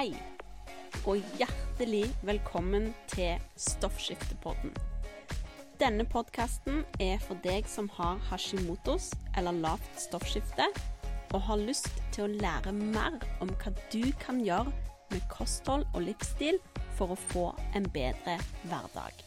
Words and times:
Hei, 0.00 0.14
og 1.04 1.18
hjertelig 1.36 2.06
velkommen 2.24 2.86
til 3.10 3.42
Stoffskiftepodden. 3.60 4.70
Denne 5.76 6.06
podkasten 6.08 6.86
er 7.04 7.18
for 7.20 7.36
deg 7.44 7.66
som 7.68 7.90
har 7.98 8.16
hashimotos 8.30 9.10
eller 9.36 9.58
lavt 9.60 10.00
stoffskifte, 10.00 10.70
og 11.36 11.44
har 11.50 11.60
lyst 11.60 11.90
til 12.16 12.24
å 12.24 12.32
lære 12.32 12.72
mer 12.78 13.18
om 13.44 13.52
hva 13.60 13.74
du 13.92 14.06
kan 14.22 14.40
gjøre 14.40 14.72
med 15.10 15.26
kosthold 15.28 15.84
og 15.90 16.06
livsstil 16.06 16.62
for 16.96 17.12
å 17.12 17.20
få 17.26 17.44
en 17.76 17.90
bedre 17.92 18.38
hverdag. 18.70 19.20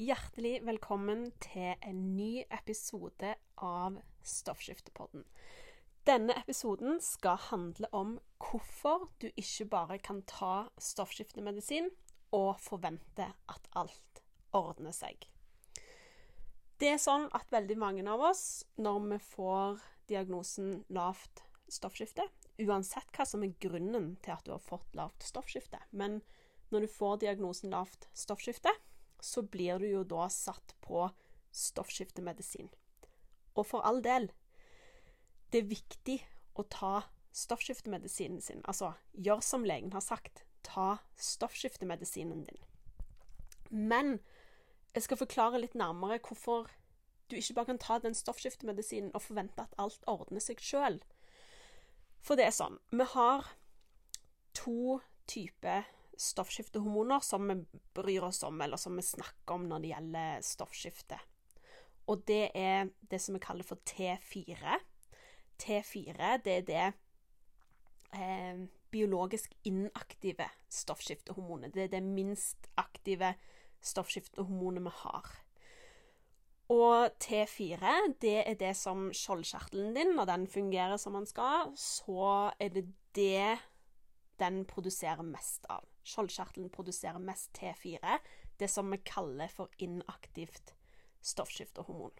Hjertelig 0.00 0.62
velkommen 0.64 1.26
til 1.50 1.74
en 1.84 2.00
ny 2.16 2.46
episode 2.48 3.36
av 3.60 4.00
Stoffskiftepodden. 4.24 5.28
Denne 6.04 6.34
episoden 6.36 6.98
skal 7.00 7.38
handle 7.50 7.88
om 7.92 8.18
hvorfor 8.54 9.08
du 9.18 9.26
ikke 9.34 9.66
bare 9.66 9.98
kan 9.98 10.20
ta 10.30 10.68
stoffskiftemedisin 10.78 11.88
og 12.34 12.60
forvente 12.62 13.26
at 13.50 13.66
alt 13.74 14.20
ordner 14.54 14.94
seg. 14.94 15.26
Det 16.78 16.92
er 16.92 17.02
sånn 17.02 17.26
at 17.34 17.50
veldig 17.50 17.76
mange 17.78 18.04
av 18.10 18.22
oss, 18.30 18.62
når 18.78 19.08
vi 19.10 19.18
får 19.26 19.82
diagnosen 20.10 20.84
lavt 20.94 21.42
stoffskifte, 21.70 22.26
uansett 22.62 23.10
hva 23.16 23.26
som 23.26 23.42
er 23.42 23.56
grunnen 23.62 24.14
til 24.22 24.34
at 24.36 24.46
du 24.46 24.52
har 24.54 24.62
fått 24.62 24.94
lavt 24.94 25.26
stoffskifte, 25.26 25.80
men 25.90 26.20
når 26.70 26.86
du 26.86 26.94
får 26.94 27.22
diagnosen 27.24 27.74
lavt 27.74 28.06
stoffskifte, 28.14 28.70
så 29.18 29.42
blir 29.42 29.82
du 29.82 29.88
jo 29.88 30.04
da 30.06 30.28
satt 30.30 30.76
på 30.84 31.08
stoffskiftemedisin. 31.54 32.70
Og 33.54 33.66
for 33.66 33.86
all 33.86 34.02
del, 34.04 34.28
det 35.50 35.62
er 35.62 35.70
viktig 35.70 36.18
å 36.58 36.66
ta 36.70 36.94
stoffskiftemedisinen 37.34 38.40
sin. 38.40 38.62
Altså, 38.64 38.92
gjør 39.12 39.42
som 39.42 39.64
legen 39.66 39.92
har 39.92 40.04
sagt. 40.04 40.44
Ta 40.62 40.98
stoffskiftemedisinen 41.16 42.44
din. 42.46 42.60
Men 43.70 44.18
jeg 44.94 45.06
skal 45.08 45.18
forklare 45.18 45.58
litt 45.58 45.74
nærmere 45.74 46.20
hvorfor 46.22 46.70
du 47.30 47.36
ikke 47.36 47.56
bare 47.56 47.72
kan 47.72 47.80
ta 47.82 47.98
den 47.98 48.14
stoffskiftemedisinen 48.14 49.10
og 49.14 49.24
forvente 49.24 49.64
at 49.64 49.74
alt 49.80 50.06
ordner 50.10 50.42
seg 50.44 50.62
sjøl. 50.62 51.00
For 52.24 52.38
det 52.38 52.46
er 52.46 52.54
sånn 52.56 52.78
Vi 52.92 53.04
har 53.16 53.50
to 54.54 55.00
typer 55.26 55.88
stoffskiftehormoner 56.20 57.24
som 57.26 57.48
vi 57.48 57.56
bryr 57.96 58.28
oss 58.28 58.44
om, 58.46 58.60
eller 58.62 58.78
som 58.78 58.94
vi 58.94 59.02
snakker 59.02 59.56
om 59.56 59.64
når 59.66 59.82
det 59.82 59.90
gjelder 59.90 60.44
stoffskifte. 60.46 61.18
Og 62.06 62.22
det 62.28 62.52
er 62.54 62.92
det 63.10 63.18
som 63.18 63.34
vi 63.34 63.42
kaller 63.42 63.66
for 63.66 63.80
T4 63.88 64.78
T4, 65.58 66.36
det 66.44 66.56
er 66.56 66.66
det 66.68 66.86
eh, 68.14 68.64
biologisk 68.94 69.54
inaktive 69.66 70.46
stoffskiftehormonet. 70.70 71.74
Det 71.74 71.88
er 71.88 71.94
det 71.96 72.02
minst 72.06 72.68
aktive 72.80 73.34
stoffskiftehormonet 73.84 74.84
vi 74.86 74.94
har. 75.02 75.32
Og 76.72 77.10
T4, 77.20 77.94
det 78.22 78.38
er 78.48 78.54
det 78.56 78.72
som 78.78 79.10
skjoldkjertelen 79.12 79.92
din, 79.96 80.14
når 80.16 80.30
den 80.30 80.46
fungerer 80.48 80.96
som 80.96 81.18
den 81.18 81.26
skal, 81.28 81.74
så 81.76 82.52
er 82.58 82.72
det 82.72 82.86
det 83.14 83.58
den 84.40 84.64
produserer 84.64 85.22
mest 85.22 85.66
av. 85.70 85.84
Skjoldkjertelen 86.04 86.70
produserer 86.72 87.20
mest 87.20 87.52
T4, 87.58 88.18
det 88.58 88.70
som 88.70 88.90
vi 88.90 89.02
kaller 89.04 89.52
for 89.52 89.68
inaktivt 89.78 90.74
stoffskiftehormon. 91.24 92.14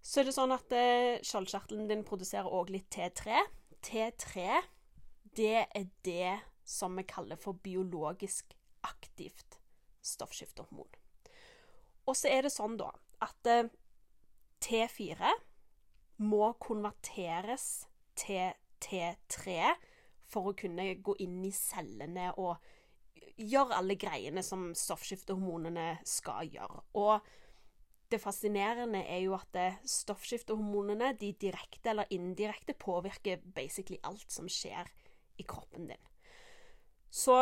Så 0.00 0.20
er 0.20 0.28
det 0.28 0.36
sånn 0.36 0.54
at 0.54 0.72
eh, 0.76 1.18
skjoldkjertelen 1.26 1.88
din 1.90 2.04
produserer 2.06 2.48
òg 2.48 2.70
litt 2.70 2.88
T3. 2.94 3.40
T3, 3.86 4.60
det 5.34 5.66
er 5.66 5.88
det 6.06 6.36
som 6.66 6.96
vi 6.98 7.06
kaller 7.06 7.38
for 7.40 7.58
biologisk 7.62 8.54
aktivt 8.86 9.60
stoffskiftehormon. 10.06 10.88
Og 12.06 12.16
så 12.16 12.30
er 12.30 12.46
det 12.46 12.54
sånn, 12.54 12.76
da, 12.78 12.92
at 13.24 13.50
eh, 13.50 13.68
T4 14.62 15.32
må 16.22 16.52
konverteres 16.62 17.86
til 18.16 18.54
T3 18.82 19.74
for 20.26 20.50
å 20.50 20.56
kunne 20.58 20.88
gå 21.04 21.16
inn 21.22 21.42
i 21.46 21.52
cellene 21.54 22.32
og 22.40 22.56
gjøre 23.36 23.76
alle 23.80 23.96
greiene 24.00 24.42
som 24.44 24.70
stoffskiftehormonene 24.76 25.98
skal 26.08 26.48
gjøre. 26.50 26.82
Og 26.98 27.26
det 28.10 28.20
fascinerende 28.22 29.02
er 29.10 29.24
jo 29.24 29.34
at 29.36 29.58
eh, 29.58 29.80
stoffskiftehormonene 29.82 31.12
de 31.20 31.32
direkte 31.42 31.90
eller 31.92 32.14
indirekte 32.14 32.76
påvirker 32.78 33.42
basically 33.56 33.98
alt 34.06 34.30
som 34.32 34.48
skjer 34.50 34.88
i 35.38 35.46
kroppen 35.48 35.88
din. 35.90 36.04
Så 37.10 37.36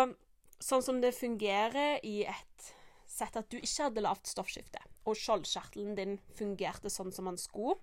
sånn 0.62 0.84
som 0.84 1.00
det 1.02 1.14
fungerer 1.16 1.98
i 2.06 2.22
et 2.28 2.74
sett 3.14 3.36
at 3.38 3.50
du 3.52 3.58
ikke 3.60 3.88
hadde 3.88 4.04
lavt 4.04 4.30
stoffskifte, 4.30 4.80
og 5.06 5.18
skjoldkjertelen 5.18 5.94
din 5.98 6.16
fungerte 6.34 6.90
sånn 6.90 7.12
som 7.14 7.28
den 7.30 7.38
skulle, 7.40 7.76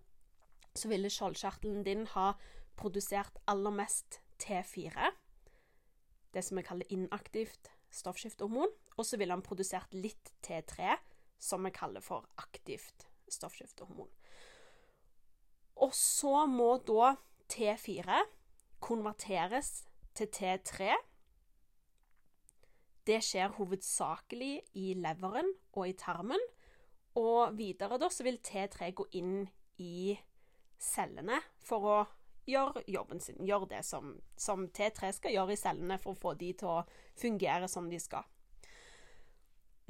så 0.75 0.89
ville 0.91 1.11
skjoldkjertelen 1.11 1.83
din 1.87 2.07
ha 2.15 2.33
produsert 2.79 3.37
aller 3.51 3.75
mest 3.75 4.21
T4, 4.41 5.11
det 6.31 6.43
som 6.47 6.57
vi 6.57 6.65
kaller 6.65 6.93
inaktivt 6.93 7.71
stoffskiftehormon, 7.91 8.71
og 8.97 9.07
så 9.07 9.19
ville 9.19 9.35
han 9.35 9.43
produsert 9.45 9.93
litt 9.93 10.31
T3, 10.45 10.95
som 11.41 11.63
vi 11.65 11.73
kaller 11.75 12.03
for 12.03 12.27
aktivt 12.39 13.07
stoffskiftehormon. 13.31 14.09
Og 15.81 15.95
så 15.97 16.45
må 16.47 16.75
da 16.87 17.15
T4 17.51 18.21
konverteres 18.81 19.81
til 20.17 20.29
T3. 20.35 20.91
Det 23.07 23.19
skjer 23.25 23.53
hovedsakelig 23.57 24.61
i 24.77 24.93
leveren 24.93 25.49
og 25.73 25.87
i 25.89 25.95
tarmen. 25.97 26.41
Og 27.19 27.57
videre 27.57 27.99
da 27.99 28.09
så 28.11 28.23
vil 28.23 28.39
T3 28.45 28.91
gå 28.95 29.07
inn 29.19 29.47
i 29.81 30.15
cellene 30.81 31.41
for 31.65 31.87
å 31.87 31.97
gjøre 32.49 32.83
jobben 32.89 33.19
sin. 33.21 33.41
Gjøre 33.45 33.69
det 33.73 33.81
som, 33.85 34.13
som 34.37 34.67
T3 34.69 35.11
skal 35.17 35.35
gjøre 35.35 35.55
i 35.55 35.59
cellene 35.59 35.97
for 36.01 36.13
å 36.13 36.21
få 36.21 36.35
de 36.39 36.53
til 36.57 36.71
å 36.71 36.83
fungere 37.19 37.69
som 37.71 37.89
de 37.91 37.99
skal. 38.01 38.25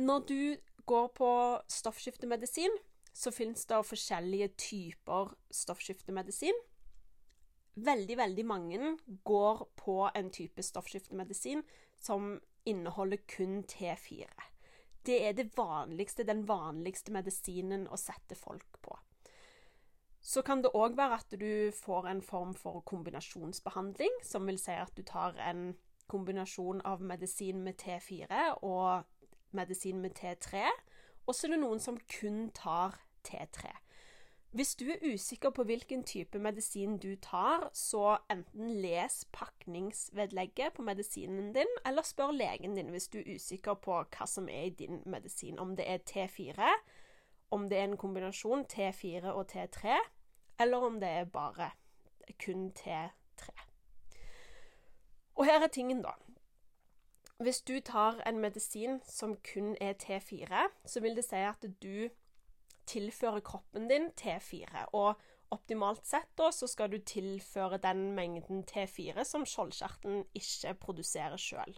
Når 0.01 0.25
du 0.27 0.41
går 0.89 1.11
på 1.13 1.31
stoffskiftemedisin, 1.69 2.73
så 3.13 3.31
finnes 3.31 3.65
det 3.67 3.81
forskjellige 3.85 4.47
typer 4.57 5.33
stoffskiftemedisin. 5.51 6.57
Veldig, 7.75 8.17
veldig 8.17 8.45
mange 8.45 8.97
går 9.23 9.67
på 9.79 10.09
en 10.15 10.31
type 10.31 10.63
stoffskiftemedisin 10.63 11.63
som 11.99 12.33
inneholder 12.65 13.21
kun 13.27 13.63
T4. 13.63 14.27
Det 15.05 15.27
er 15.27 15.33
det 15.33 15.57
vanligste, 15.57 16.23
den 16.23 16.43
vanligste 16.47 17.13
medisinen 17.15 17.87
å 17.87 17.97
sette 17.97 18.35
folk 18.35 18.81
på. 18.81 18.97
Så 20.21 20.43
kan 20.45 20.61
det 20.61 20.75
òg 20.77 20.97
være 20.97 21.17
at 21.17 21.31
du 21.41 21.71
får 21.73 22.07
en 22.11 22.21
form 22.21 22.53
for 22.53 22.83
kombinasjonsbehandling, 22.85 24.19
som 24.23 24.45
vil 24.45 24.59
si 24.61 24.75
at 24.77 24.93
du 24.97 25.01
tar 25.01 25.39
en 25.41 25.71
kombinasjon 26.11 26.83
av 26.85 27.01
medisin 27.01 27.63
med 27.63 27.79
T4 27.81 28.59
og 28.61 29.07
medisin 29.57 30.01
med 30.03 30.13
T3, 30.19 30.67
og 31.25 31.35
så 31.35 31.47
er 31.47 31.55
det 31.55 31.61
noen 31.63 31.81
som 31.81 31.97
kun 32.19 32.49
tar 32.53 32.99
T3. 33.25 33.71
Hvis 34.51 34.75
du 34.75 34.85
er 34.85 35.13
usikker 35.13 35.49
på 35.49 35.63
hvilken 35.63 36.03
type 36.03 36.39
medisin 36.39 36.97
du 36.97 37.15
tar, 37.15 37.69
så 37.73 38.17
enten 38.31 38.69
les 38.69 39.25
pakningsvedlegget 39.31 40.73
på 40.73 40.81
medisinen 40.81 41.53
din, 41.53 41.71
eller 41.85 42.01
spør 42.01 42.31
legen 42.31 42.75
din 42.75 42.89
hvis 42.91 43.07
du 43.07 43.17
er 43.19 43.35
usikker 43.35 43.73
på 43.73 44.01
hva 44.03 44.27
som 44.27 44.49
er 44.49 44.67
i 44.67 44.73
din 44.75 44.99
medisin. 45.05 45.59
Om 45.59 45.75
det 45.75 45.87
er 45.87 46.03
T4, 46.09 46.67
om 47.51 47.69
det 47.69 47.77
er 47.77 47.83
en 47.83 47.97
kombinasjon 47.97 48.65
T4 48.73 49.31
og 49.31 49.47
T3, 49.55 49.95
eller 50.59 50.77
om 50.77 50.99
det 50.99 51.09
er 51.09 51.25
bare 51.25 51.71
kun 52.45 52.73
T3. 52.79 53.55
Og 55.35 55.45
her 55.45 55.63
er 55.63 55.67
tingen, 55.67 56.01
da. 56.01 56.11
Hvis 57.39 57.61
du 57.61 57.79
tar 57.79 58.19
en 58.27 58.39
medisin 58.39 58.99
som 59.07 59.37
kun 59.53 59.77
er 59.81 59.93
T4, 59.93 60.67
så 60.85 60.99
vil 60.99 61.15
det 61.15 61.23
si 61.23 61.35
at 61.35 61.65
du 61.83 62.09
tilfører 62.91 63.43
kroppen 63.45 63.87
din 63.89 64.09
T4. 64.19 64.87
Og 64.97 65.19
optimalt 65.51 66.05
sett 66.07 66.29
da, 66.39 66.51
så 66.51 66.67
skal 66.69 66.91
du 66.91 66.99
tilføre 66.99 67.79
den 67.83 68.11
mengden 68.17 68.63
T4 68.67 69.25
som 69.27 69.47
skjoldkjertelen 69.47 70.25
ikke 70.37 70.75
produserer 70.85 71.39
sjøl. 71.39 71.77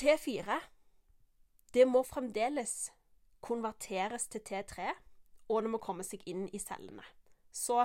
T4 0.00 0.60
det 1.74 1.86
må 1.86 2.02
fremdeles 2.02 2.90
konverteres 3.40 4.26
til 4.26 4.42
T3, 4.42 4.90
og 5.48 5.62
det 5.62 5.70
må 5.70 5.78
komme 5.82 6.02
seg 6.06 6.24
inn 6.26 6.48
i 6.50 6.58
cellene. 6.58 7.04
Så 7.52 7.84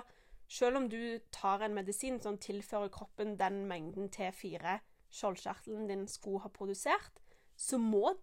selv 0.50 0.80
om 0.80 0.88
du 0.90 1.20
tar 1.34 1.62
en 1.66 1.76
medisin 1.78 2.18
som 2.22 2.40
tilfører 2.42 2.90
kroppen 2.94 3.36
den 3.38 3.64
mengden 3.70 4.10
T4 4.14 4.80
skjoldkjertelen 5.14 5.88
din 5.90 6.08
skulle 6.10 6.42
ha 6.44 6.50
produsert, 6.50 7.22
så 7.56 7.78
må 7.78 8.16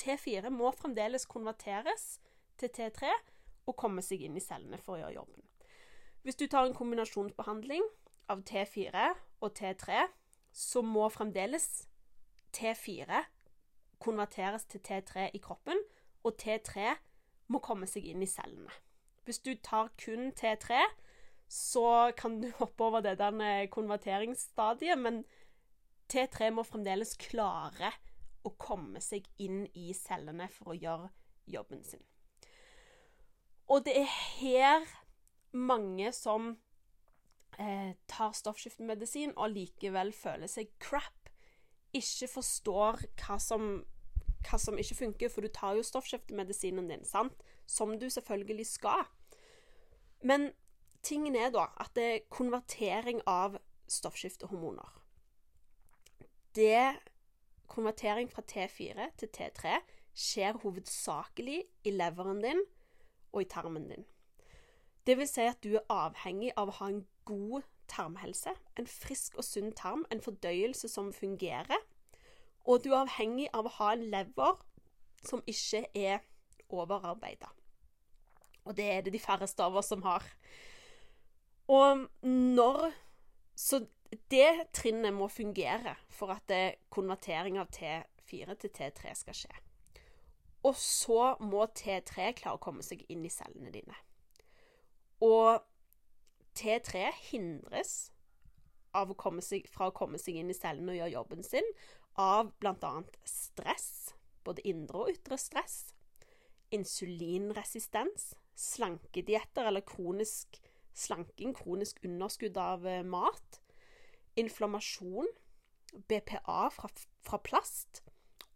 T4 0.00 0.50
må 0.52 0.70
fremdeles 0.76 1.26
konverteres 1.30 2.18
til 2.60 2.72
T3 2.72 3.10
og 3.66 3.76
komme 3.76 4.04
seg 4.04 4.22
inn 4.26 4.36
i 4.38 4.44
cellene 4.44 4.78
for 4.80 4.96
å 4.96 5.00
gjøre 5.02 5.18
jobben. 5.18 5.44
Hvis 6.26 6.38
du 6.40 6.46
tar 6.50 6.66
en 6.66 6.74
kombinasjonsbehandling 6.74 7.84
av 8.32 8.42
T4 8.46 9.06
og 9.44 9.52
T3, 9.58 10.06
så 10.52 10.82
må 10.82 11.06
fremdeles 11.12 11.86
T4 12.56 13.22
konverteres 14.02 14.66
til 14.70 14.82
T3 14.84 15.30
i 15.36 15.40
kroppen, 15.42 15.78
og 16.26 16.34
T3 16.40 16.96
må 17.52 17.60
komme 17.62 17.86
seg 17.86 18.08
inn 18.10 18.24
i 18.24 18.30
cellene. 18.30 18.72
Hvis 19.26 19.42
du 19.42 19.52
tar 19.62 19.92
kun 20.00 20.32
T3, 20.38 20.80
så 21.48 22.12
kan 22.18 22.40
du 22.42 22.50
hoppe 22.58 22.84
over 22.84 23.04
det 23.04 23.18
der 23.18 23.66
konverteringsstadiet, 23.70 24.98
men 24.98 25.24
T3 26.10 26.50
må 26.54 26.62
fremdeles 26.66 27.16
klare 27.18 27.92
å 28.46 28.54
komme 28.60 29.02
seg 29.02 29.26
inn 29.42 29.64
i 29.74 29.90
cellene 29.96 30.48
for 30.52 30.72
å 30.72 30.78
gjøre 30.78 31.10
jobben 31.50 31.82
sin. 31.86 32.02
Og 33.66 33.82
det 33.86 33.96
er 33.98 34.10
her 34.38 34.86
mange 35.56 36.12
som 36.14 36.52
eh, 37.58 37.94
tar 38.10 38.34
stoffskiftemedisin 38.36 39.34
og 39.34 39.54
likevel 39.56 40.12
føler 40.14 40.50
seg 40.50 40.70
crap, 40.82 41.30
ikke 41.96 42.28
forstår 42.28 43.02
hva 43.22 43.38
som, 43.42 43.80
hva 44.46 44.60
som 44.60 44.78
ikke 44.78 44.98
funker, 45.00 45.32
for 45.32 45.46
du 45.46 45.50
tar 45.54 45.78
jo 45.78 45.86
stoffskiftemedisinen 45.86 46.90
din, 46.92 47.04
sant? 47.08 47.42
Som 47.66 47.96
du 47.98 48.06
selvfølgelig 48.10 48.66
skal. 48.68 49.06
Men 50.22 50.50
tingen 51.02 51.36
er 51.38 51.50
da 51.54 51.68
at 51.82 51.94
det 51.98 52.06
er 52.12 52.26
konvertering 52.30 53.22
av 53.26 53.58
stoffskiftehormoner. 53.90 55.02
Det 56.56 56.96
Konvertering 57.68 58.30
fra 58.32 58.42
T4 58.42 59.10
til 59.18 59.28
T3 59.36 59.78
skjer 60.16 60.58
hovedsakelig 60.62 61.62
i 61.84 61.92
leveren 61.92 62.42
din 62.42 62.62
og 63.32 63.42
i 63.42 63.48
tarmen 63.50 63.88
din. 63.88 64.06
Det 65.06 65.18
vil 65.18 65.28
si 65.28 65.44
at 65.46 65.62
du 65.62 65.76
er 65.76 65.84
avhengig 65.92 66.52
av 66.56 66.70
å 66.70 66.78
ha 66.80 66.88
en 66.90 67.04
god 67.28 67.66
tarmhelse, 67.88 68.54
en 68.78 68.88
frisk 68.90 69.36
og 69.38 69.44
sunn 69.46 69.72
tarm, 69.76 70.06
en 70.10 70.22
fordøyelse 70.22 70.88
som 70.90 71.12
fungerer, 71.14 71.82
og 72.66 72.82
du 72.84 72.90
er 72.90 73.04
avhengig 73.04 73.46
av 73.54 73.68
å 73.68 73.74
ha 73.78 73.92
en 73.94 74.06
lever 74.10 74.56
som 75.26 75.42
ikke 75.46 75.84
er 75.94 76.24
overarbeida. 76.68 77.52
Og 78.66 78.74
det 78.76 78.86
er 78.90 79.04
det 79.06 79.12
de 79.14 79.22
færreste 79.22 79.62
av 79.62 79.76
oss 79.78 79.92
som 79.92 80.02
har. 80.02 80.24
Og 81.68 82.06
når 82.22 82.92
Så 83.56 83.86
det 84.30 84.68
trinnet 84.76 85.14
må 85.14 85.28
fungere 85.28 85.96
for 86.12 86.34
at 86.34 86.52
konvertering 86.92 87.58
av 87.58 87.70
T4 87.74 88.56
til 88.60 88.72
T3 88.74 89.14
skal 89.18 89.38
skje. 89.38 89.54
Og 90.66 90.74
så 90.78 91.36
må 91.42 91.66
T3 91.78 92.32
klare 92.38 92.56
å 92.56 92.62
komme 92.62 92.82
seg 92.82 93.04
inn 93.12 93.24
i 93.26 93.32
cellene 93.32 93.72
dine. 93.74 93.96
Og 95.22 95.62
T3 96.56 97.10
hindres 97.30 98.10
av 98.96 99.12
å 99.12 99.32
seg, 99.44 99.66
fra 99.68 99.90
å 99.90 99.94
komme 99.94 100.18
seg 100.18 100.38
inn 100.40 100.50
i 100.50 100.56
cellene 100.56 100.94
og 100.94 101.00
gjøre 101.00 101.14
jobben 101.14 101.44
sin 101.46 101.68
av 102.16 102.52
bl.a. 102.60 102.94
stress, 103.28 104.14
både 104.46 104.64
indre 104.68 105.04
og 105.04 105.12
ytre 105.12 105.36
stress, 105.38 105.92
insulinresistens, 106.74 108.32
slankedietter 108.56 109.68
eller 109.68 109.84
kronisk 109.84 110.56
slanking, 110.96 111.52
kronisk 111.56 112.00
underskudd 112.08 112.56
av 112.56 112.86
eh, 112.88 113.04
mat, 113.04 113.60
inflammasjon, 114.36 115.28
BPA 116.08 116.68
fra, 116.74 116.90
fra 117.24 117.40
plast 117.44 118.02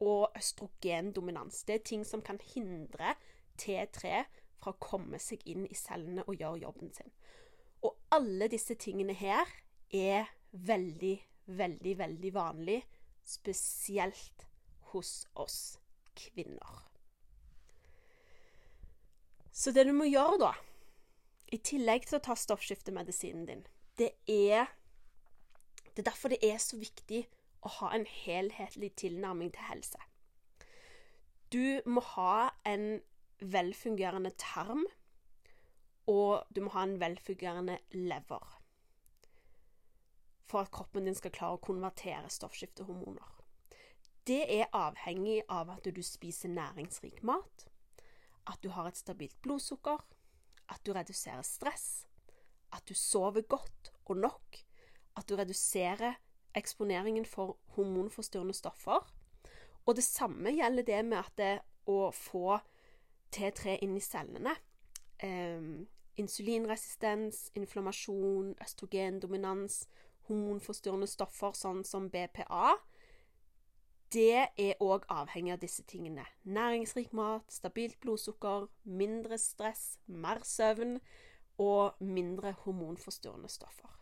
og 0.01 0.31
østrogendominans. 0.37 1.65
Det 1.65 1.75
er 1.75 1.89
ting 1.93 2.05
som 2.07 2.23
kan 2.25 2.41
hindre 2.55 3.15
T3 3.61 4.25
fra 4.61 4.73
å 4.73 4.81
komme 4.81 5.21
seg 5.21 5.45
inn 5.49 5.67
i 5.69 5.77
cellene 5.77 6.25
og 6.27 6.37
gjøre 6.41 6.65
jobben 6.65 6.93
sin. 6.97 7.13
Og 7.85 7.97
alle 8.13 8.49
disse 8.53 8.77
tingene 8.81 9.17
her 9.17 9.49
er 9.97 10.29
veldig, 10.53 11.17
veldig, 11.47 11.97
veldig 11.99 12.33
vanlig, 12.35 12.81
spesielt 13.25 14.47
hos 14.93 15.25
oss 15.39 15.79
kvinner. 16.17 16.87
Så 19.53 19.73
det 19.77 19.87
du 19.87 19.93
må 19.97 20.07
gjøre, 20.09 20.39
da, 20.41 20.53
i 21.53 21.59
tillegg 21.59 22.07
til 22.09 22.21
å 22.21 22.25
ta 22.25 22.37
stoffskiftemedisinen 22.39 23.47
din, 23.49 23.65
det 23.99 24.13
er 24.31 24.71
Det 25.91 26.03
er 26.03 26.11
derfor 26.11 26.33
det 26.33 26.41
er 26.43 26.59
så 26.63 26.79
viktig 26.79 27.25
å 27.67 27.73
ha 27.81 27.91
en 27.95 28.07
helhetlig 28.07 28.93
tilnærming 29.03 29.53
til 29.53 29.67
helse. 29.69 30.01
Du 31.53 31.83
må 31.87 32.03
ha 32.15 32.51
en 32.69 33.01
velfungerende 33.41 34.31
tarm, 34.39 34.85
og 36.07 36.47
du 36.55 36.63
må 36.65 36.73
ha 36.75 36.85
en 36.87 37.01
velfungerende 37.01 37.79
lever 37.93 38.57
for 40.51 40.65
at 40.65 40.73
kroppen 40.75 41.07
din 41.07 41.15
skal 41.15 41.31
klare 41.31 41.59
å 41.59 41.63
konvertere 41.63 42.31
stoffskiftehormoner. 42.33 43.37
Det 44.27 44.41
er 44.51 44.73
avhengig 44.75 45.45
av 45.49 45.71
at 45.71 45.87
du 45.87 46.03
spiser 46.03 46.51
næringsrik 46.51 47.23
mat, 47.27 47.67
at 48.51 48.59
du 48.63 48.71
har 48.75 48.89
et 48.91 48.99
stabilt 48.99 49.39
blodsukker, 49.43 50.03
at 50.71 50.83
du 50.87 50.93
reduserer 50.95 51.47
stress, 51.47 52.07
at 52.75 52.83
du 52.89 52.95
sover 52.99 53.47
godt 53.47 53.93
og 54.07 54.19
nok, 54.23 54.61
at 55.21 55.29
du 55.29 55.37
reduserer 55.39 56.19
eksponeringen 56.57 57.27
for 57.29 57.59
hormonforstyrrende 57.77 58.57
stoffer. 58.57 59.05
Og 59.87 59.97
det 59.97 60.05
samme 60.05 60.53
gjelder 60.57 60.87
det 60.87 61.05
med 61.05 61.19
at 61.21 61.33
det 61.39 61.55
å 61.91 62.11
få 62.15 62.59
T3 63.35 63.79
inn 63.85 63.97
i 63.97 64.05
cellene. 64.05 64.57
Um, 65.23 65.87
insulinresistens, 66.21 67.51
inflammasjon, 67.55 68.55
østrogendominans, 68.63 69.85
hormonforstyrrende 70.29 71.09
stoffer 71.11 71.55
sånn 71.57 71.85
som 71.87 72.11
BPA 72.11 72.77
det 74.11 74.49
er 74.59 74.81
òg 74.83 75.05
avhengig 75.07 75.53
av 75.55 75.61
disse 75.63 75.85
tingene. 75.87 76.25
Næringsrik 76.43 77.13
mat, 77.15 77.47
stabilt 77.47 78.01
blodsukker, 78.03 78.67
mindre 78.83 79.39
stress, 79.39 80.01
mer 80.07 80.43
søvn 80.43 80.99
og 81.63 82.01
mindre 82.03 82.57
hormonforstyrrende 82.65 83.49
stoffer. 83.49 84.00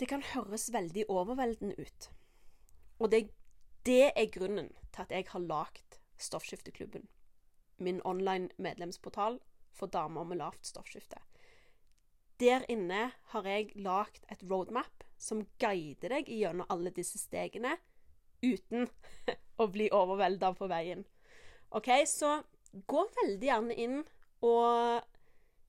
Dette 0.00 0.14
kan 0.14 0.22
høres 0.24 0.70
veldig 0.72 1.02
overveldende 1.12 1.74
ut. 1.76 2.06
Og 3.04 3.10
det, 3.12 3.18
det 3.84 4.06
er 4.16 4.30
grunnen 4.32 4.70
til 4.94 5.02
at 5.02 5.10
jeg 5.12 5.26
har 5.28 5.42
lagd 5.44 5.98
Stoffskifteklubben. 6.16 7.04
Min 7.76 8.00
online 8.08 8.48
medlemsportal 8.56 9.36
for 9.76 9.92
damer 9.92 10.24
med 10.24 10.40
lavt 10.40 10.64
stoffskifte. 10.64 11.20
Der 12.40 12.64
inne 12.72 13.10
har 13.34 13.44
jeg 13.44 13.76
lagd 13.76 14.24
et 14.32 14.40
roadmap 14.48 15.04
som 15.20 15.44
guider 15.60 16.16
deg 16.16 16.32
gjennom 16.32 16.72
alle 16.72 16.94
disse 16.96 17.20
stegene 17.20 17.76
uten 18.40 18.88
å 19.60 19.68
bli 19.68 19.92
overvelda 19.92 20.54
på 20.56 20.70
veien. 20.72 21.04
OK, 21.76 21.92
så 22.08 22.38
gå 22.88 23.04
veldig 23.20 23.52
gjerne 23.52 23.76
inn 23.76 24.00
og 24.48 25.04